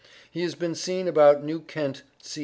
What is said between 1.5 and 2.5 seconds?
Kent C.